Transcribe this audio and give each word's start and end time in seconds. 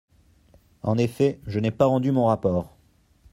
En 0.81 0.97
effet, 0.97 1.39
je 1.45 1.59
n’ai 1.59 1.69
pas 1.69 1.85
rendu 1.85 2.11
mon 2.11 2.25
rapport. 2.25 2.75